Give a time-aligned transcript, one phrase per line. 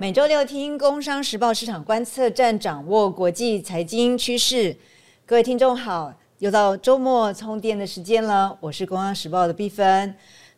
[0.00, 4.76] 每周六听《工商时报》市场观测站，掌握国际财经趋势。
[5.26, 8.56] 各位听众好，又到周末充电的时间了。
[8.60, 10.14] 我是《工商时报》的毕芬。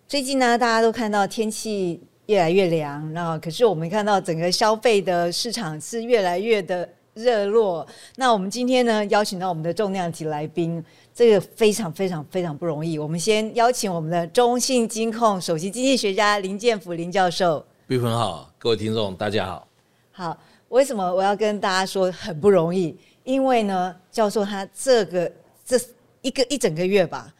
[0.06, 7.86] 最近呢，大家都看到天气越来越凉，然后可是我们看到整个消费的市场是越来越的热络。
[8.16, 10.84] 那我们今天呢，邀请到我们的重量级来宾，
[11.14, 12.98] 这个非常非常非常不容易。
[12.98, 17.64] 我们先邀请我们的中信金控首席经济学家林建福林教授。
[17.90, 19.66] 毕芬好，各位听众大家好。
[20.12, 20.38] 好，
[20.68, 22.96] 为什么我要跟大家说很不容易？
[23.24, 25.32] 因为呢，教授他这个
[25.64, 25.76] 这
[26.20, 27.34] 一个一整个月吧，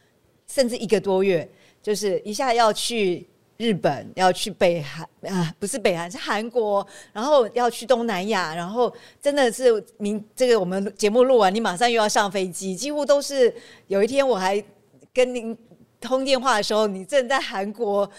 [0.49, 1.49] 甚至一个多月，
[1.81, 3.25] 就是一下要去
[3.59, 8.93] 日本，要去北韩啊，不是北韩是韩国，然后要去东南亚，然后
[9.23, 13.55] 真的是明这个我们节目录完，你马上又要上飞机，几乎都是
[13.87, 14.61] 有一天我还
[15.15, 15.57] 跟您
[16.01, 18.11] 通电话的时候，你正在韩国。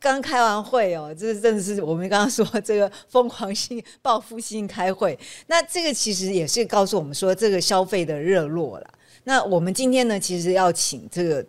[0.00, 5.18] 刚开完会哦，这真的是我们刚刚说这个疯狂性、报复性开会。
[5.46, 8.86] 那这个其实也是告诉我们说，这个消费的热络了。
[9.24, 11.44] 那我们今天呢，其实要请这个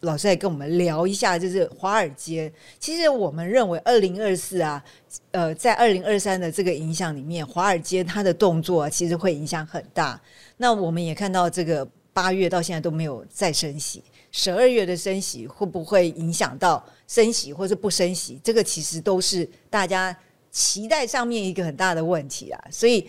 [0.00, 2.52] 老师来跟我们聊一下，就是华尔街。
[2.80, 4.82] 其实我们认为，二零二四啊，
[5.30, 10.20] 呃，在二零二三的这个影响里面，华尔街它的动作其实会影响很大。
[10.56, 14.02] 那我们也看到，这个八月到现在都没有再升息。
[14.32, 16.82] 十二月的升息会不会影响到
[17.12, 18.40] 升息或者不升息？
[18.42, 20.16] 这个其实都是大家
[20.50, 22.58] 期待上面一个很大的问题啊。
[22.70, 23.06] 所以，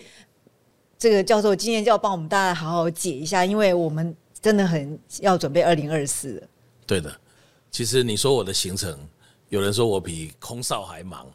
[0.98, 6.46] 这个教授今天就要帮我们大家好好解一下，因为我们真的很要准备二零二四。
[6.86, 7.18] 对的，
[7.70, 8.94] 其实你说我的行程，
[9.48, 11.26] 有人说我比空少还忙。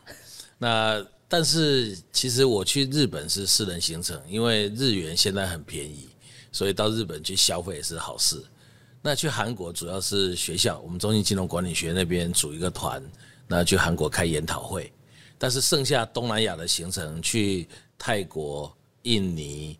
[0.59, 6.09] 那但是其实我去日本是私人行程，因为日元现在很便宜，
[6.51, 8.39] 所以到日本去消费是好事。
[9.01, 13.01] 那去韩国主要是学校，我们中信金融管理学那边组一个团，
[13.47, 14.91] 那去韩国开研讨会。
[15.37, 17.65] 但是剩下东南亚的行程，去
[17.97, 19.79] 泰国、印尼，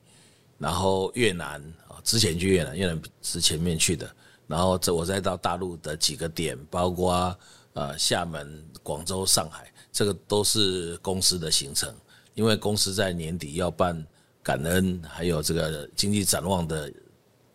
[0.58, 4.10] 然后越南啊，之前去越南，越南是前面去的。
[4.48, 7.38] 然后这我再到大陆的几个点，包括
[7.73, 11.94] 呃厦门、广州、上海，这个都是公司的行程，
[12.36, 14.02] 因为公司在年底要办
[14.42, 16.89] 感恩，还有这个经济展望的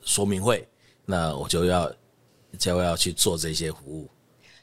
[0.03, 0.69] 说明会。
[1.06, 1.92] 那我就要
[2.59, 4.09] 就要去做这些服务，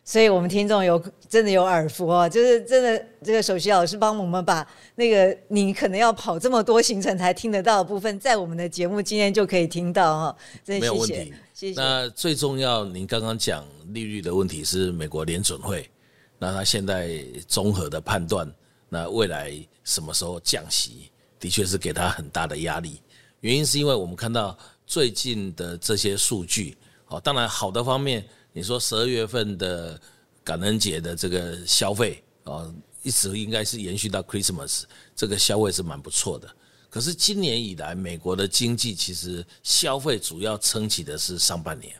[0.03, 11.79] 所以我们听众有真的有耳福哦，就是真的这个首席老师帮我们把那个你可能要跑这么多行程才听得到的部分，在我们的节目今天就可以听到哈，没有问题，谢谢。
[11.79, 15.87] 那最重要，您刚刚讲利率的问题是美国联准会，
[16.39, 18.51] 那他现在综合的判断，
[18.89, 19.53] 那未来
[19.83, 22.99] 什么时候降息，的确是给他很大的压力，
[23.41, 24.57] 原因是因为我们看到。
[24.91, 29.97] 最近的这些数据，哦，当然好的方面，你说十二月份的
[30.43, 34.83] 感恩节的这个消费，哦，一直应该是延续到 Christmas，
[35.15, 36.53] 这个消费是蛮不错的。
[36.89, 41.95] 可是今年以来，美国的经济其实消费主要撑起的是上半年，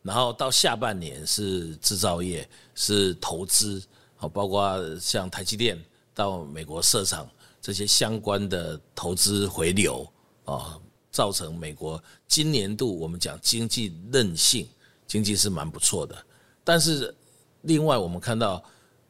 [0.00, 3.82] 然后到下半年是制造业、是投资，
[4.20, 5.78] 哦，包括像台积电
[6.14, 7.28] 到美国设厂
[7.60, 10.10] 这些相关的投资回流，
[10.46, 10.80] 啊。
[11.16, 14.68] 造成美国今年度我们讲经济韧性，
[15.06, 16.14] 经济是蛮不错的。
[16.62, 17.14] 但是
[17.62, 18.62] 另外我们看到，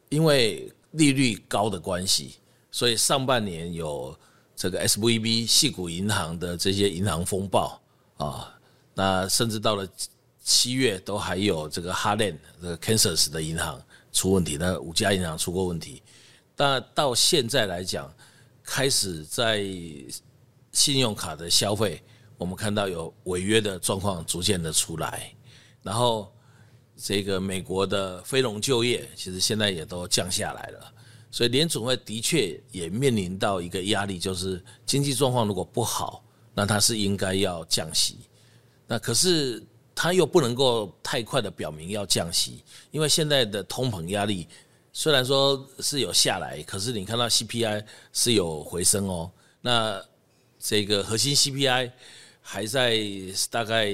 [0.07, 2.35] 因为利率高的关系，
[2.71, 4.17] 所以上半年有
[4.55, 7.77] 这个 S V B 系股银行的这些银行风暴
[8.15, 8.57] 啊，
[8.93, 9.85] 那甚至到了
[10.41, 13.81] 七月都还有这个哈兰这个 Kansas 的银行
[14.13, 16.01] 出问题，那五家银行出过问题。
[16.55, 18.09] 但到现在来讲，
[18.63, 19.67] 开始在。
[20.71, 22.03] 信用卡的消费，
[22.37, 25.33] 我们看到有违约的状况逐渐的出来，
[25.81, 26.31] 然后
[26.95, 30.93] 这个美国的非农就业其实现在也都降下来了，
[31.31, 36.23] 所以联储会的确也面临到一个压力，就是经济状况如果不好，
[36.53, 38.17] 那它是应该要降息，
[38.85, 44.47] 那可是它又不能够太快的表明要降息，因为现在的通膨压力
[44.93, 49.31] 虽然说是有下来，可是你看到 CPI 是有回升哦，
[49.61, 50.05] 那。
[50.59, 51.91] 这个核心 CPI
[52.41, 52.99] 还在
[53.49, 53.91] 大概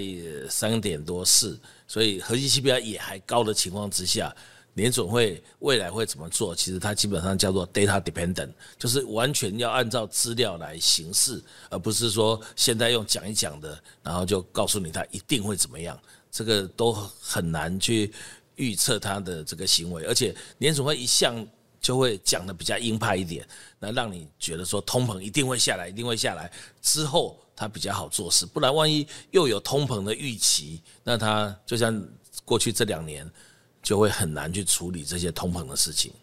[0.50, 4.36] 三点多四，所以核心 CPI 也还高的情况之下，
[4.75, 6.56] 联总会未来会怎么做？
[6.56, 16.00] 其实它基本上叫做 data dependent，就是完全要按照资料来行事，而不是说现在用讲一讲的，然后就告诉你它一定会怎么样，
[16.31, 18.13] 这个都很难去
[18.56, 21.45] 预测它的这个行为，而且联总会一向。
[21.83, 23.45] 就会讲的比较鹰派一点，
[23.77, 26.50] 那让你觉得说通膨一定会下来，一定会下来
[26.81, 28.45] 之后，它比较好做事。
[28.45, 32.01] 不然万一又有通膨的预期，那它就像
[32.45, 33.30] 过去这两年，
[33.81, 36.13] 就会很难去处理这些通膨的事情。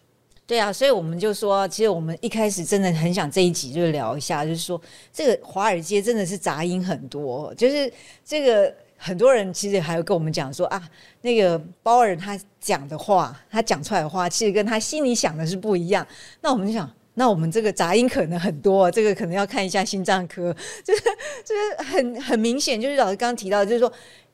[0.47, 4.81] 对啊，所以我们就说，其实我们一开始真的很想这一集就聊一下，就是说
[5.13, 7.93] 这个华尔街真的是杂音很多，就是
[8.25, 10.89] 这个很多人其实还有跟我们讲说啊，
[11.21, 16.05] 那个鲍尔他讲的话，他讲出来的话，其实跟他心里想的是不一样。
[16.41, 16.89] 那我们就想。
[17.13, 21.01] 那我们这个杂音可能很多，这个可能要看一下心脏科， 就是
[21.43, 23.91] 就是很很明显，就是老师刚刚提到，就是说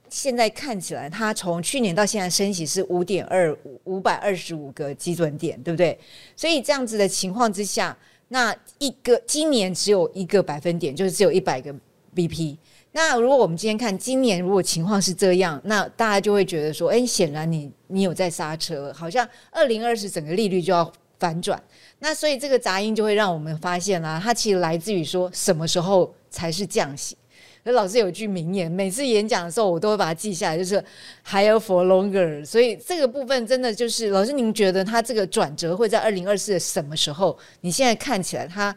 [0.09, 5.97] 现在看起来，它从去年到现在升息是五点二五五百二十五个基准点，对不对？
[6.35, 7.97] 所以这样子的情况之下，
[8.27, 11.73] 那一个今年只有一个百分点，就是只有一百个
[12.15, 12.57] BP。
[12.97, 21.61] 那如果我们今天看今年，如果情况是这样，那大家就会觉得说，哎，显然你你有在刹车，好像二零二十整个利率就要反转。
[21.99, 27.15] 那所以这个杂音就会让我们发现啦，它其实来自于说什么时候才是降息。
[27.61, 30.83] 那老师有句名言，每次演讲的时候我都会把它记下来，就是
[31.23, 32.43] higher for longer。
[32.43, 37.37] 所以这个部分真的就是老师，您觉得它这个转折会在二零二四的什么时候？
[37.61, 38.75] 你现在看起来，它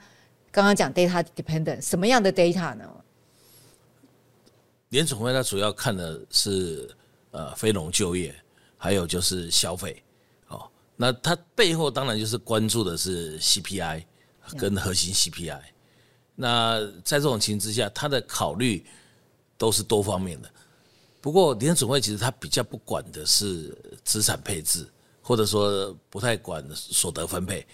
[0.51, 2.85] 刚刚讲 data dependent，什么样的 data 呢？
[4.91, 6.89] 联储会它主要看的是
[7.31, 8.35] 呃非农就业，
[8.77, 10.03] 还有就是消费。
[10.49, 14.05] 哦那它背后当然就是关注的是 CPI
[14.59, 15.61] 跟核心 CPI。
[16.35, 18.85] 那在这种情之下，它的考虑
[19.57, 20.51] 都是多方面的。
[21.21, 24.87] 不过联储会其实它比较不管的是资产配置，
[25.23, 27.67] 或者说不太管所得分配。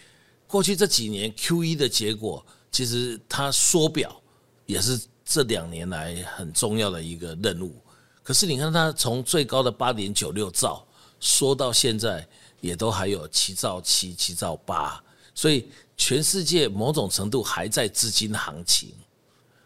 [0.47, 4.21] 过去这几年 QE 的结果，其实它缩表
[4.67, 7.77] 也是这两年来很重要的一个任务。
[8.23, 10.83] 可是你看它从最高的八点九六兆
[11.21, 12.27] 缩到现在。
[12.63, 15.01] 也都还有七兆七、七兆八，
[15.35, 18.93] 所以全世界某种程度还在资金行情。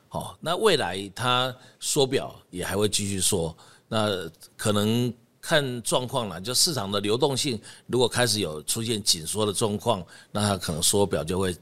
[0.08, 3.56] 好，那未来它缩表也还会继续缩，
[3.88, 5.10] 那可能
[5.40, 6.40] 看状况了。
[6.40, 11.56] 就市场的流动性如果开始有出现紧缩的状况，那它可能缩表就会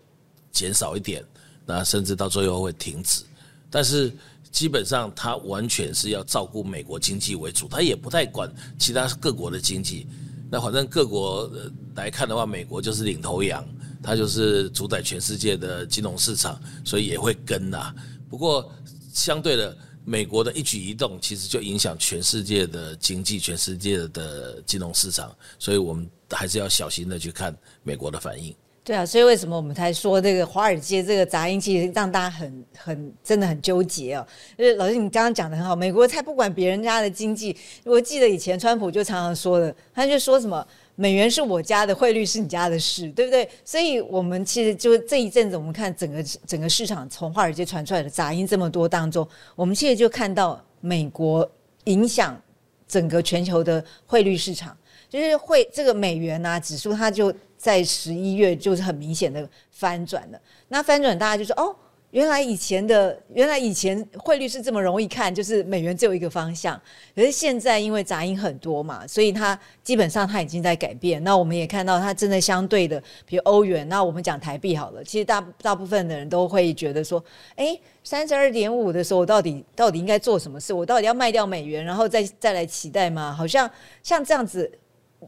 [0.51, 1.25] 减少一点，
[1.67, 3.23] 那甚至到最后会停止。
[3.71, 4.13] 但是
[4.51, 10.07] 基本上它完全是要照顾美国经济为主，它也不太管其他各国的经济。
[10.51, 11.51] 那反正各国
[11.95, 13.63] 来看的话，美国就是领头羊，
[14.03, 17.95] 它就是主宰全世界的金融市场，所以也会跟呐。
[18.31, 18.73] 不过
[19.13, 19.77] 相对的，
[20.07, 28.55] 美国的一举一动其实就影响全世界的经济、全世界的金融市场，所以我们还是要小心的去看美国的反应。
[28.89, 34.27] 对啊，所以为什么我们才说这个华尔街这个杂音，其实让大家很很真的很纠结哦。
[34.57, 37.55] 就是老师你刚刚讲的很好，美国才不管别人家的经济。
[37.85, 43.47] 我记得以前川普就常常说的，他就说什么美元是我家的，汇率是你家的事，对不对？
[43.63, 51.47] 所以我们其实就这一阵子，我们看整个整个市场从华尔街传出来的杂音这么多当中，我们其实就看到美国
[51.85, 52.41] 影响
[52.87, 54.75] 整个全球的汇率市场，
[55.09, 57.35] 就是会这个美元啊指数，它就。
[57.61, 61.75] 在十一月就是很明显的翻转了，那翻转大家就说哦，
[62.13, 66.81] 原来以前的原来以前汇率是这么容易看，就是美元只有一个方向，
[67.17, 71.21] 可是现在因为杂音很多嘛，所以它基本上它已经在改变。
[71.25, 77.23] 那我们也看到它真的相对的，比如欧元，那我们讲台币好了，其实大大部分的人都会觉得说，
[77.57, 80.73] 哎，三十二点五的时候，我到底到底应该做什么事？
[80.73, 83.35] 我到底要卖掉美元，然后再再来期待吗？
[83.37, 83.69] 好像
[84.01, 84.71] 像这样子。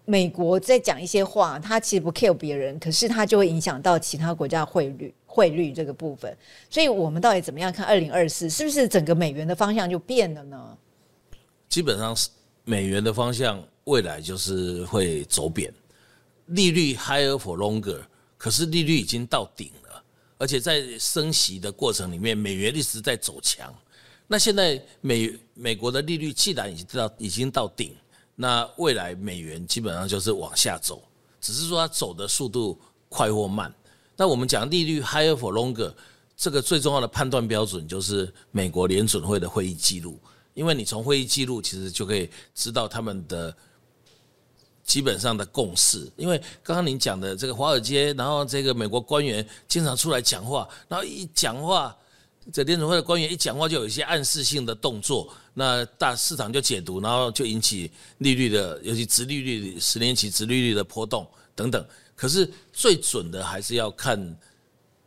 [0.04, 6.36] 美国在讲一些话，他其实不 care 别人，可是他就会影响到其他国家汇率汇率这个部分。
[6.68, 8.48] 所以，我们到底怎么样看二零二四？
[8.48, 10.78] 是不是整个美元的方向就变了呢？
[11.68, 12.28] 基本上是
[12.64, 15.72] 美元的方向，未来就是会走贬，
[16.46, 18.00] 利率 higher for longer，
[18.36, 20.02] 可是利率已经到顶了，
[20.38, 23.74] 而且在升息的过程里面，美元一直在走强。
[24.28, 27.92] 那现在美美国的利率既然已经到已经到顶。
[28.42, 31.02] 那未来美元基本上就是往下走，
[31.42, 32.80] 只是说它走的速度
[33.10, 33.70] 快或慢。
[34.16, 35.92] 那我们讲利率 higher for longer，
[36.38, 40.18] 这个最重要的判断标准就是美国联准会的会议记录，
[40.54, 43.54] 因为你从会议记录其实就可以知道他们的
[44.84, 46.10] 基本上的共识。
[46.16, 51.94] 因为刚刚您讲的这个华尔街，然后这个美国官员经常出来讲话，然后一讲话。
[52.52, 61.84] 这联储会的官员一讲话就有一些暗示性的动作，那大市场就解读，然后就引起利率的，尤其直利率、十年期直利率的波动等等。
[62.14, 64.18] 可是最准的还是要看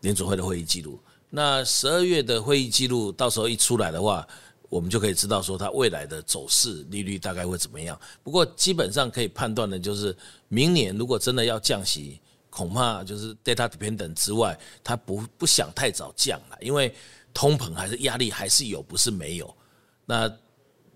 [0.02, 1.00] 联储会的会议记录。
[1.30, 4.28] 那十二月的会议记录到时候一出来的话，
[4.70, 8.00] 我们就可以知道说它未来的走势利率大概会怎么样。
[8.24, 10.16] 不过基本上可以判断的就是，
[10.48, 12.20] 明年如果真的要降息，
[12.54, 16.94] 恐怕就是 data dependent 之外，它不不想太早降了，因为。
[17.36, 19.58] 通膨还是压力还是有，不是没有。
[20.06, 20.32] 那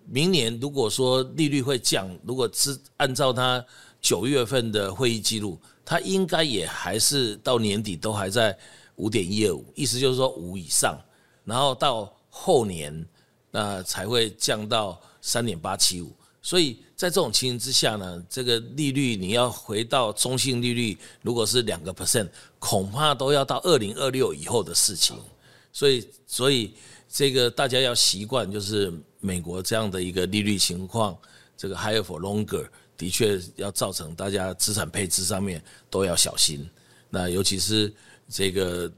[0.05, 3.65] 明年如果说利率会降，如果是按照它
[3.99, 8.55] 九月份的会议记录，它应该也还是到年底都还在
[8.97, 10.95] 五点一二五，意思就是说五以上，
[11.43, 13.03] 然后到后年
[13.49, 16.15] 那才会降到三点八七五。
[16.41, 25.17] 所以在这种情形之下呢，这个利率你要回到中性利率，如果是两个 percent，恐怕都要到二零二六以后的事情。
[25.74, 26.74] 所以，所以
[27.10, 31.17] 这个大家要习惯，就是美国这样的一个利率情况，
[31.58, 32.65] 这个 higher for longer，
[32.96, 36.67] 的确要造成大家资产配置上面都要小心。
[37.10, 37.94] 那尤其是
[38.29, 38.91] 这个，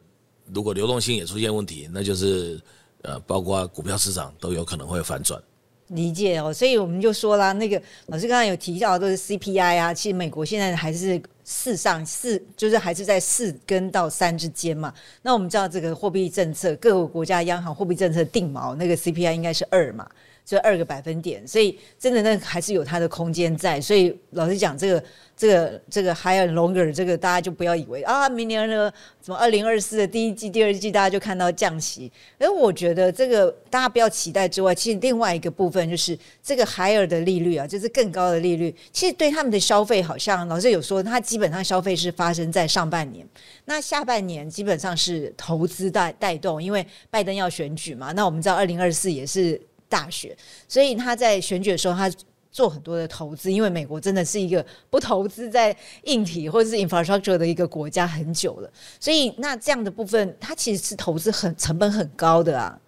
[0.53, 2.61] 如果流动性也出现问题，那就是
[3.01, 5.41] 呃，包括股票市场都有可能会反转。
[5.89, 14.93] 理解哦，所以我们就说啦，那个老师刚刚有提到都是 CPI 啊，其实美国现在还是四上四，就是还是在四跟到三之间嘛。
[15.21, 20.07] 那我们知道这个货币政策，各个国家央行货币政策定锚，那个 CPI 应该是二嘛。
[20.49, 23.79] 就二个百分点，所以真的那还是有它的空间在。
[23.79, 25.03] 所以老实讲，这个
[25.37, 28.91] 这个这个 higher longer 这个大家就不要以为啊，明年呢，
[29.23, 32.11] 什么二零二四的第一季、第二季，大家就看到降息。
[32.39, 43.23] 而我觉得这个大家不要期待之外，其实另外一个部分就是这个 higher 的利率啊，就是更高的利率，其实对他们的消费，好像老师有说，它基本上消费是发生在上半年，
[43.65, 48.11] 那下半年基本上是投资带带动，因为拜登要选举嘛。
[48.13, 49.61] 那我们知道二零二四也是。
[49.89, 52.09] 大选，所以他在选举的时候，他
[52.51, 62.79] 做很多的投资，因为美国真的是一个不投资在硬体或者是 infrastructure 的一个国家很久了，所以那这样的部分，它其实是投资很成本很高的啊。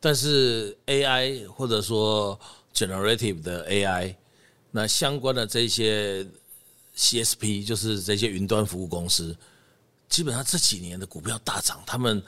[0.00, 2.38] 但是 AI 或者说
[2.74, 4.14] generative 的 AI，
[4.70, 6.26] 那相关的这些
[6.96, 9.36] CSP，就是这些云端服务公司，
[10.08, 12.22] 基本上这几年的股票大涨，他们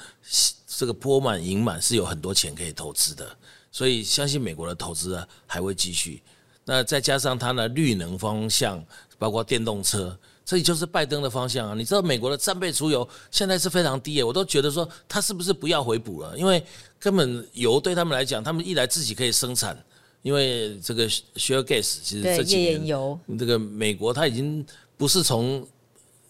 [0.66, 3.36] 这个波满盈满是有很多钱可以投资的。
[3.70, 6.22] 所以相信美国的投资啊还会继续，
[6.64, 8.84] 那再加上它的绿能方向，
[9.18, 11.74] 包括电动车，这里就是拜登的方向啊。
[11.74, 16.36] 你知道美国的战备储油现在是非常低耶，我都觉得说他是不是不要回补了？
[16.38, 16.62] 因为
[16.98, 19.76] 根本油对他们来讲，他们一来自己可以生产，
[20.22, 22.86] 因为这个 shale gas 其实这几年
[23.38, 24.64] 这个美国它已经
[24.96, 25.66] 不是从。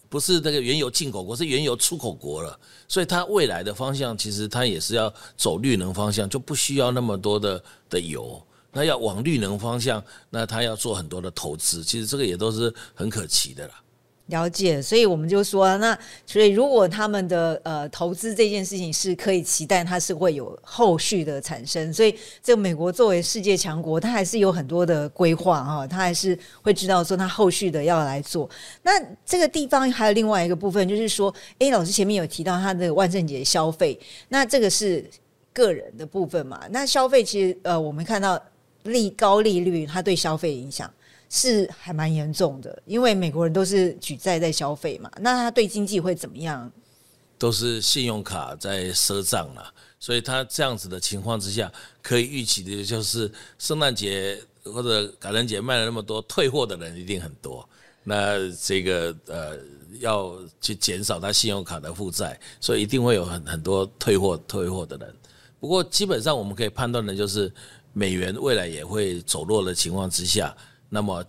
[0.08, 13.74] 不是那个原油进口国，是原油出口国了，所以它未来的方向其实它也是要走绿能方向，就不需要那么多的的油，那要往绿能方向，那它要做很多的投资，其实这个也都是很可期的了。
[14.28, 21.92] 了解，所以我们就说，那所以如果他们的呃投资这件事情是可以期待，它是会有后续的产生。
[21.92, 28.48] 所以，这个美国作为世界强国，它还是有很多的规划哈，它还是会知道说它后续的要来做。
[28.82, 28.92] 那
[29.24, 35.02] 这个地方还有另外一个部分，就是说，哎，老师前面有提到他的万圣节消费，那这个是
[35.54, 36.60] 个人的部分嘛？
[36.70, 38.38] 那消费其实呃，我们看到
[38.82, 40.90] 利高利率，它对消费影响。
[41.28, 46.70] 是还蛮严重的，因为美国人都是举债在消费嘛，那他对经济会怎么样？
[47.38, 51.70] 都是信用卡在赊账了，所以他这样子的情况之下，
[52.02, 53.30] 可以预期的就是
[53.60, 57.68] 圣诞节或者感恩节卖了那么多，退货的人一定很多。
[58.02, 59.56] 那这个呃，
[60.00, 65.14] 要去减少他信用卡的负债，所以一定会有很很多退货退货的人。
[65.60, 67.52] 不过基本上我们可以判断的就是，
[67.92, 70.56] 美元未来也会走弱的情况之下。
[70.88, 71.24] 那么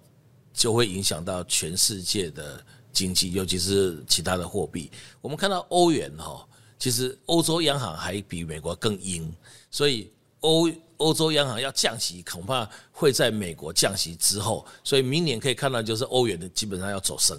[0.53, 4.91] 就会影响到全世界的经济，尤其是其他的货币。
[5.21, 6.47] 我们看到欧元哈，
[6.77, 9.33] 其实欧洲央行还比美国更鹰，
[9.69, 10.11] 所以
[10.41, 14.65] 欧欧洲央行要降息，恐怕会在美国降息之后。
[14.83, 17.37] 所以明年可以看到，就是欧元的基本上要走升。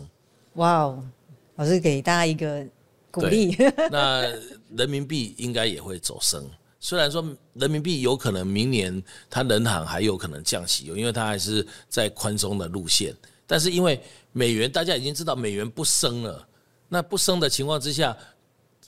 [0.54, 1.04] 哇哦，
[1.56, 2.66] 老师给大家一个
[3.10, 3.56] 鼓励。
[3.90, 4.22] 那
[4.76, 6.48] 人民币应该也会走升。
[6.82, 7.22] 虽然说
[7.52, 13.14] 人民币有可能明年它人行还有可能降息，因为它还是在宽松的路线，
[13.46, 14.00] 但是因为
[14.32, 16.48] 美元大家已经知道美元不升了，
[16.88, 18.16] 那不升的情况之下，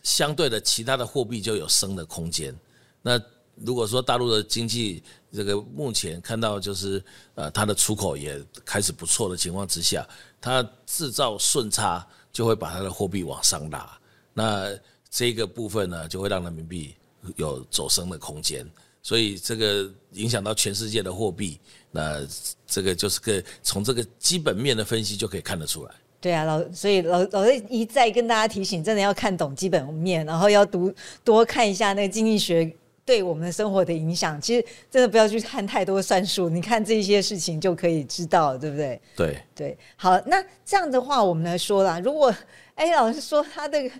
[0.02, 2.56] 相对的其他的货币就有升的空间。
[3.02, 3.20] 那
[3.56, 10.08] 如果说大陆的经济这个目前看到就是呃它的出口也开始不错的情况之下，
[10.40, 13.98] 它制造顺差就会把它的货币往上拉，
[14.32, 14.74] 那
[15.10, 16.94] 这个部分呢就会让人民币。
[17.36, 18.66] 有走升的空间，
[19.02, 21.60] 所以这个影响到全世界的货币，
[21.90, 22.20] 那
[22.66, 25.90] 这个就是个从这个基本面的分析就可以看得出来。
[26.20, 30.92] 对啊，老所以老老师一再跟大家提醒，真的要看懂基本面，然后要读
[31.24, 32.72] 多看一下那个经济学
[33.04, 34.40] 对我们的生活的影响。
[34.40, 39.00] 其实真的不要去看太多算术，你看这些事情就可以知道，对不对？
[39.16, 42.34] 对对，好，那这样的话，我们来说啦，如果
[42.74, 43.90] 哎，老师说他的。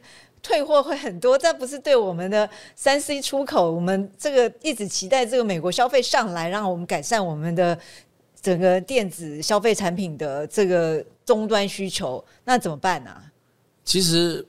[0.43, 7.79] 退货会很多，但不是对我们的三 C 出口，我们这个一直期待这个美国消费上来，让我们改善我们的
[8.41, 13.15] 整个电子消费产品的这个终端需求，那怎么办呢？
[13.85, 14.45] 其实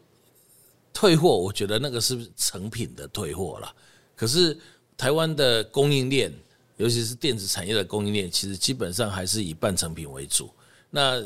[0.91, 3.71] 退货，我觉得那个是成品的退货了。
[4.15, 4.57] 可是
[4.97, 6.31] 台湾的供应链，
[6.77, 10.49] 尤其是电子产业的供应链，其实基本上还是以半成品为主。
[10.89, 11.23] 那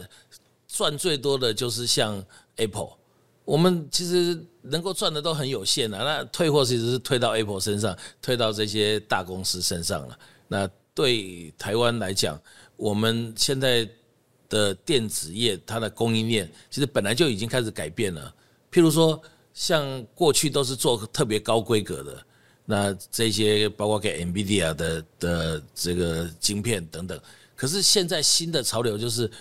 [0.68, 2.24] 赚最多的就是像
[2.58, 2.92] Apple，
[3.48, 6.04] 我们其实能够赚的都很有限啊。
[6.04, 10.20] 那退货其实是退到 Apple 身上，退到这些大公司身上了。
[10.50, 12.38] 那对台湾来讲，
[12.76, 13.88] 我们现在
[14.50, 18.36] 的电子业它的供应链其实本来就已经开始改变了。
[18.70, 19.18] 譬如说，
[19.54, 22.22] 像过去都是做特别高规格的，
[22.66, 27.18] 那这些包括给 NVIDIA 的的这个晶片等等。
[27.56, 29.32] 可是现在新的潮流就是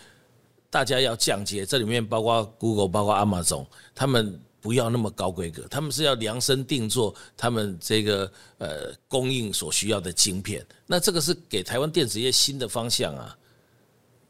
[0.77, 10.63] 大家要降阶，这里面包括 Google、包括 Amazon，他们不要那么高规格，他们是要量身定做他们这个呃供应所需要的晶片。
[10.87, 13.35] 那这个是给台湾电子业新的方向啊。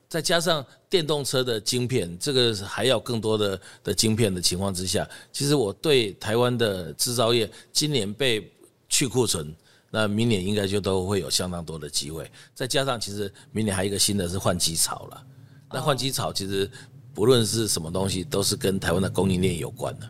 [0.09, 8.49] 再加上电动车的晶片，这个还要更多的的晶片的情况之下，其实我对台湾的制造业今年被
[8.88, 9.53] 去库存，
[9.91, 12.31] 那明年应该就都会有相当多的机会。
[12.55, 15.26] 再加上其实明年还有一个新的是换机潮了，
[15.73, 16.70] 那换机潮其实
[17.14, 20.06] 不论是什么东西，都是跟台湾的供应链有关的。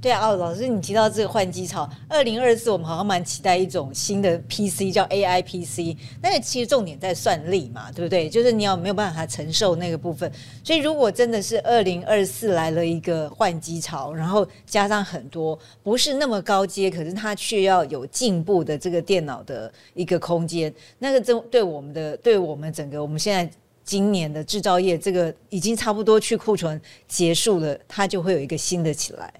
[0.00, 8.28] 对啊，哦，老师，你提到这个换机潮，二零二四我们好像蛮期待一种新的 PC 叫 AI PC，那其实重点在算力嘛，对不对？
[8.28, 10.28] 就是你要没有办法承受那个部分，
[10.64, 23.48] 所以如果真的是二零二四来了一个换机潮，然后加上很多不是那么高阶，可是它却要有进步的这个电脑的一个空间，那个真对我们的对我们整个我们现在
[23.84, 29.32] 今年的制造业这个已经差不多去库存结束了，它就会有一个新的起来。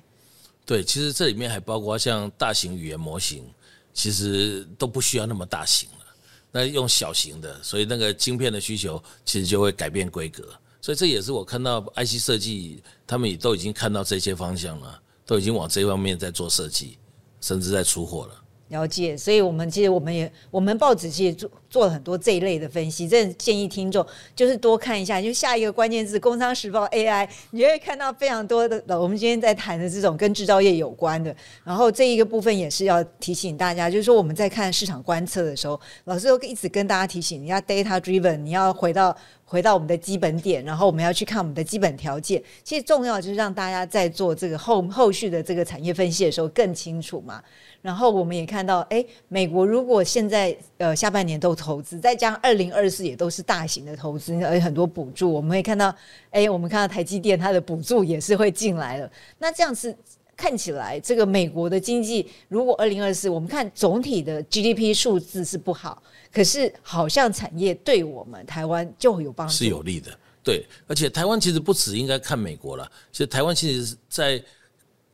[0.64, 3.44] 对，其实这里面还包括像大型语言模型，
[3.92, 6.06] 其实都不需要那么大型了，
[6.50, 10.48] 那用小型的，所以那个晶片的需求其实就会改变规格。
[10.80, 16.98] 所以这也是我看到 IC 设计他们也都已经看到这些方向了，都已经往这方面在做设计，
[17.40, 18.41] 甚至在出货了。
[18.72, 24.04] 了解，所以我们其实我们也我们报纸其实做做了很多这一类的分析，真的建议听众
[24.34, 31.34] 就是多看一下，就下一个关键字《工商时报》AI，你会看到非常多的我们今天在谈的这种跟制造业有关的。
[31.62, 39.14] 然后这一个部分也是要提醒大家，就是说我们在看市场观测的时候，老师都一直跟大家提醒，你要 data driven，你要回到
[39.52, 42.42] 回到我们的基本点，然后我们要去看我们的基本条件。
[42.64, 47.42] 其实重要就是让大家在做这个后后续的这个产业分析的时候更清楚嘛。
[47.82, 55.94] 然后我们也看到，哎，美国如果现在呃下半年都投资，再加上二零二四也都是大型的投资，而且很多补助，我们会看到，
[56.30, 59.10] 哎，我们看到台积电它的补助也是会进来了。
[59.38, 59.94] 那这样子
[60.42, 66.02] 看起来，这个美国的经济如果二零二四，我们看总体的 GDP 数字是不好，
[66.32, 70.10] 可是好像产业对我们台湾就有帮助，是有利的。
[70.42, 74.42] 对，而且台湾其实不止应该看美国了，其实台湾其实是在。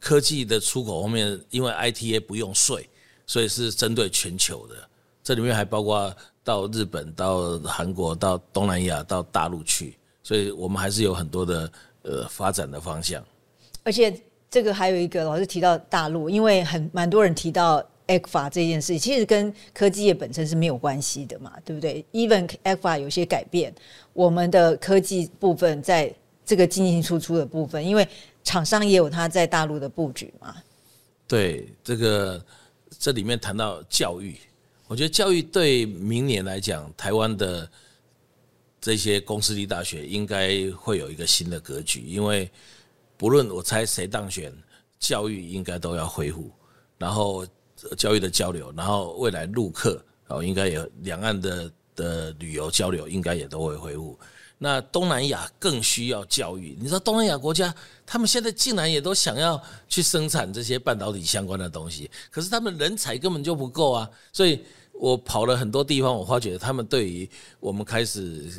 [0.00, 2.88] 科技的出口方面，因为 ITA 不用税，
[3.26, 4.76] 所以是针对全球的。
[5.24, 13.20] 这里面还包括到日本、到韩国、到东南亚、到大陆去，所以我们还是有很多的呃发展的方向。
[13.82, 14.16] 而且
[14.50, 23.74] 这个还有一个老师提到大陆，因为很蛮多人提到 a f a 这件事，其实跟科技业本身是没有关系的嘛，对不对？Even a f a 有些改变，
[24.12, 28.06] 我们的科技部分在这个进进出出的部分，因为。
[28.44, 30.56] 厂商也有他在大陆的布局嘛？
[31.26, 32.42] 对，这个
[32.98, 34.38] 这里面谈到教育，
[34.86, 37.70] 我觉得教育对明年来讲，台湾的
[38.80, 42.50] 这些公私立大学应该会有一个新的格局，因为
[43.18, 44.50] 不论我猜谁当选，
[44.98, 46.50] 教育应该都要恢复，
[46.96, 47.44] 然后
[47.96, 54.18] 教育的交流，然后未来陆客哦，应该有两岸的的旅游交流，应该也都会恢复。
[54.60, 57.72] 那东南亚更需要教育，你知道东南亚国家，
[58.04, 64.10] 他们现在竟然也都想要去生产这些半导体相关的东西，可是他们人才根本就不够啊！
[64.32, 64.60] 所以
[64.92, 67.28] 我跑了很多地方，我发觉他们对于
[67.60, 68.50] 我们开始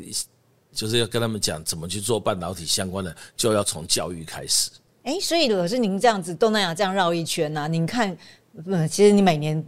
[0.71, 4.69] 就是要跟他们讲怎么去做半导体相关的，就要从教育开始。
[5.03, 7.67] 哎，所以老师您这样子东南亚这样绕一圈呢？
[7.67, 8.15] 您看，
[8.65, 9.63] 嗯，其实你每年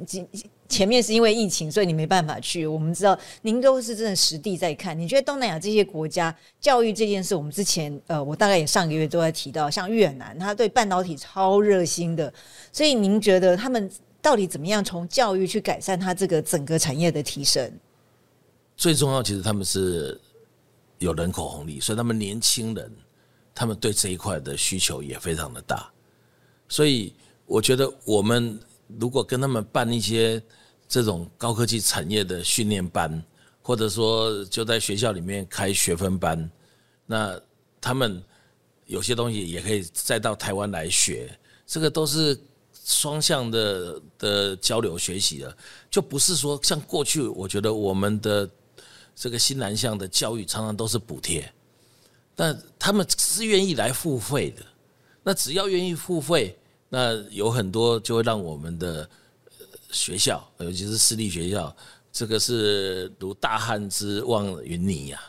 [0.67, 2.65] 前面是因为疫情，所以你没办法去。
[2.67, 4.97] 我们知道您都是真的实地在看。
[4.97, 12.31] 你觉得东南亚这些国家教育这件事，我们之前呃，我大概也上个月都在提到，像越南，他对半导体超热心的。
[12.71, 13.89] 所以您觉得他们
[14.21, 17.69] 到底怎么样从教育去改善它这个整个产业的提升？
[18.77, 20.19] 最重要，其实他们是
[21.01, 22.91] 有人口红利，所以他们年轻人
[23.53, 25.91] 他们对这一块的需求也非常的大。
[26.69, 27.13] 所以
[27.45, 28.57] 我觉得我们
[28.97, 30.41] 如果跟他们办一些。
[30.93, 33.23] 这种高科技产业的训练班，
[33.61, 36.51] 或者说就在学校里面开学分班，
[37.05, 37.39] 那
[37.79, 38.21] 他们
[38.87, 41.33] 有些东西也可以再到台湾来学，
[41.65, 42.37] 这个都是
[42.83, 45.57] 双向的的交流学习的，
[45.89, 48.49] 就不是说像过去，我觉得我们的
[49.15, 51.51] 这个新南向的教育常常都是补贴，
[52.35, 54.65] 但他们是愿意来付费的。
[55.23, 56.57] 那只要愿意付费，
[56.89, 59.07] 那有很多就会让我们的
[59.91, 61.75] 学校，尤其是私立学校，
[62.11, 65.21] 这个是如大旱之望云霓呀。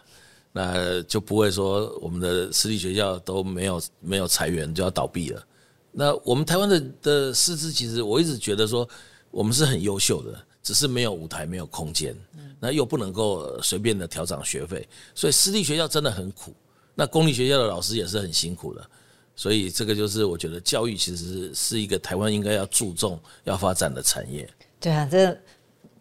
[0.54, 5.42] 那就不会说我们的私立学校都没有没有裁员就要倒闭了。
[5.90, 8.86] 那我们台湾的的师资，其实我一直觉得说
[9.30, 12.14] 我们是很优秀的，只是没有舞台，没有空间，
[12.60, 16.54] 那又不能够随便的调涨学费，所以私立学校真的很苦。
[16.94, 18.86] 那公立学校的老师也是很辛苦的，
[19.34, 24.48] 所以这个就是我觉得教育其实是一个台湾应该要注重要发展的产业。
[24.80, 25.36] 对啊，这。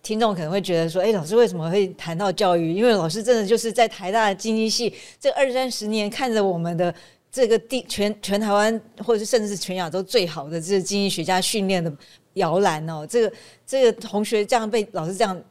[0.03, 2.73] 听众可能会觉得说：“哎，老师为什么会谈到教育？
[2.73, 6.91] 因为老师真的就是在台大的经济系这二三十年，看着我们的
[7.31, 11.93] 这个地全全台湾，或者是甚至是全亚洲最好的这个经济学家训练的
[12.33, 13.05] 摇篮哦。
[13.07, 13.33] 这个
[13.65, 15.41] 这个同学这样被老师这样。”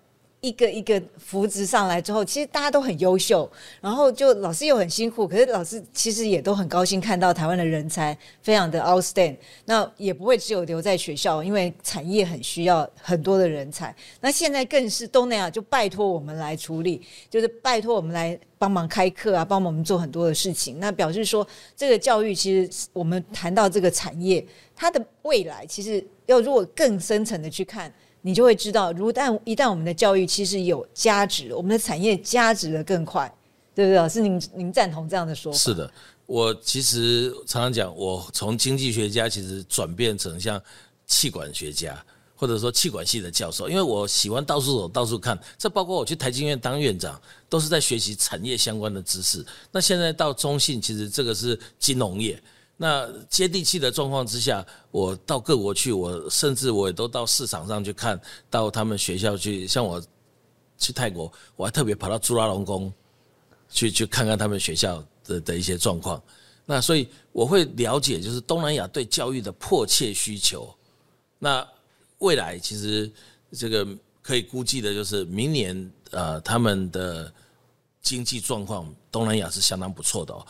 [0.40, 3.50] 一个一个扶植上来之后，其实大家都很优秀，
[3.80, 13.94] 然后就老师又很辛苦，可是老师其实也都很高兴看到台湾的人才非常的 outstand，那也不会只有留在学校，因为产业很需要很多的人才。
[14.22, 20.80] 那现在更是东南亚就拜托我们来处理，就是拜托我们来帮忙开课啊，帮我们做很多的事情。
[20.80, 24.42] 那表示说，这个教育其实我们谈到这个产业，
[24.74, 27.92] 它的未来其实要如果更深层的去看。
[28.22, 33.26] 你就会知道，如但一旦我们的教育其实有价值，我们的产业价值的更快，
[33.74, 33.96] 对不对？
[33.96, 35.58] 老师，您您赞同这样的说法？
[35.58, 35.90] 是的，
[36.26, 40.60] 我其实常常讲，我从经济学家其实转变成像
[41.06, 42.04] 气管学家，
[42.36, 45.38] 或者说气管系的教授，因为我喜欢到处走、到处看。
[45.56, 49.44] 这包括我去台经院当院长，都是在学习产业相关的知识。
[49.72, 52.40] 那现在到中信，其实这个是金融业。
[52.82, 60.02] 那接地气的状况之下，我到各国去，我甚至我也都到市场上去看到他们学校去，像我
[60.78, 62.90] 去泰国，我还特别跑到朱拉隆功
[63.68, 66.22] 去去看看他们学校的的一些状况。
[66.64, 70.74] 那所以我会了解，就是东南亚对教育的迫切需求。
[71.38, 71.66] 那
[72.20, 73.12] 未来其实
[73.52, 73.86] 这个
[74.22, 77.30] 可以估计的就是明年呃他们的
[78.00, 80.46] 经济状况，东南亚是相当不错的哦。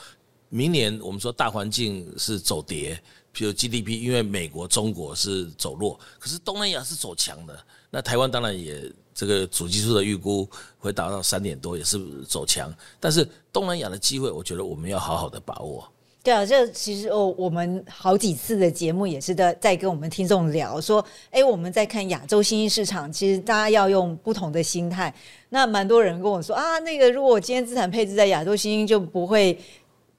[0.51, 3.01] 明年我们说大环境是走跌，
[3.33, 7.57] 比如 GDP，因为美国、中国是走弱，可是东南亚是走强的。
[7.89, 8.83] 那台湾当然也
[9.15, 12.73] 这个主技术的预估会达到三点多，也是走强。
[12.99, 15.89] 但是东南亚的机会，我觉得我们要好好的把握。
[16.23, 25.13] 对啊，这其实哦，我们好几次的节目也是在在跟我们听众聊说，哎，我们在看亚洲新兴市场，其实大家要用不同的心态。
[25.49, 29.59] 那蛮多人跟我说啊，那个如果我今天资产配置在亚洲新兴，就不会。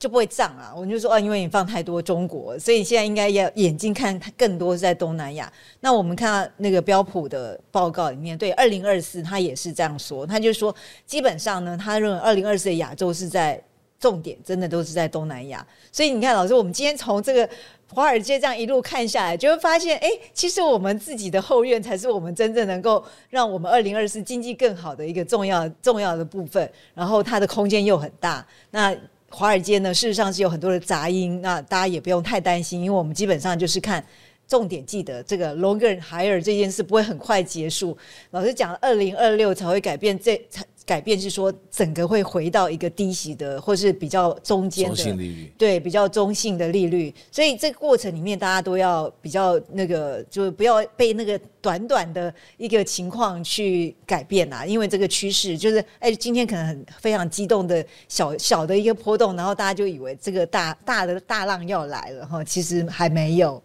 [0.02, 0.74] 就不会涨啊！
[0.76, 5.54] 我就说啊，因为你放太多中国，所以现在应该要眼睛看更多是在东南亚。
[5.80, 13.64] 那我们看到那个标普的报告里面，对二零二四他也是这样说，他就说基本上呢，他认为二零二四的亚洲是在
[14.00, 15.64] 重点，真的都是在东南亚。
[15.92, 17.48] 所以你看，老师，我们今天从这个
[17.94, 26.68] 华尔街这样一路看下来，就会发现，哎，其实我们自己的后院才是我们真正能够让我们二零二四经济更好的一个重要重要的部分。
[26.96, 28.98] 然后它的空间又很大，那。
[29.32, 34.04] 华尔街呢，事实上是有很多的杂音，那大家也不用太担心，因为我们基本上就是看
[34.52, 37.98] 重点，记得这个 longer higher 这件事不会很快结束。
[38.32, 40.40] 老师讲，二零二六才会改变这。
[40.84, 45.16] 改变是说，整个会回到一个低息的，或是比较中间的，
[45.58, 47.14] 对，比较中性的利率。
[47.32, 54.66] 所以这个过程里面，大家都要比较那个，就是不要被那个短短的一个情况去改变啊。
[54.66, 63.62] 因为这个趋势就是，哎，今天可能很非常激动的小小的一个波动，然后大家就以为这个大大的大浪要来了哈，其实还没有。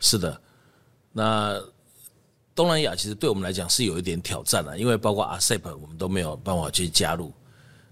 [0.00, 0.40] 是的，
[1.12, 1.62] 那。
[2.52, 7.32] 东南亚其实对我们来讲是有一点挑战的，因为包括 ASEP 我们都没有办法去加入。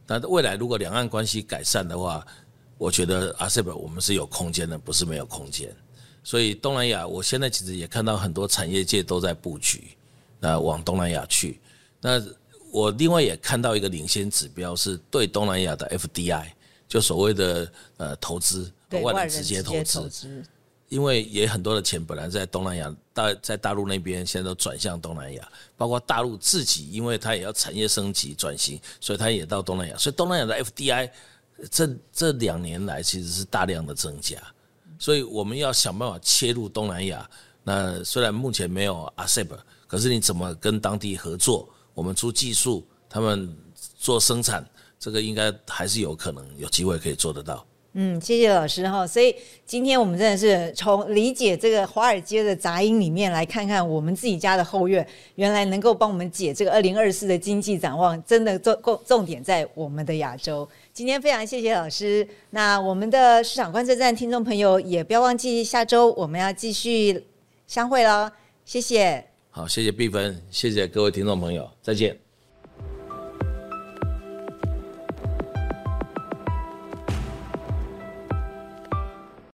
[0.06, 2.26] 那未来如果两岸关系改善的话，
[2.76, 5.74] 我觉得 ASEP 我们是有空间的，不是没有空间。
[6.22, 9.96] 所以东南亚，我现在其实也看到很多产业界都在布局，
[10.38, 11.58] 那往东南亚去。
[11.98, 12.22] 那
[12.70, 16.46] 我另外也看到一个领先指标，是对东南亚的 FDI，
[16.86, 18.70] 就所谓的呃投资，
[19.02, 20.44] 外来直接投资。
[20.88, 29.96] 因为也很多的钱本来在东南亚大在大陆那边，现在都转向东南亚，包括大陆自己，因为它也要产业升级转型，所以它也到东南亚。
[29.96, 31.10] 所以东南亚的 FDI
[31.70, 34.36] 这这两年来其实是大量的增加，
[34.98, 37.28] 所以我们要想办法切入东南亚。
[37.62, 39.48] 那虽然目前没有 ASEP，
[39.86, 41.68] 可是你怎么跟当地合作？
[41.92, 43.54] 我们出技术，他们
[43.98, 44.64] 做生产，
[44.98, 47.66] 这个应该还是有可能有机会可以做得到。
[48.00, 49.04] 嗯，谢谢老师哈。
[49.04, 49.34] 所以
[49.66, 60.68] 今天我们真的是从理解这个华尔街的杂音里面来看看我们自己家的后院，原来能够帮我们解这个二零二四的经济展望，真的重重重点在我们的亚洲。
[60.92, 62.24] 今天非常谢谢老师。
[62.50, 67.24] 那我们的市场观测站听众朋友也不要忘记，下周我们要继续
[67.66, 68.32] 相会了。
[68.64, 69.24] 谢谢。
[69.50, 72.27] 好，谢谢毕芬，谢谢各位听众朋友，再见。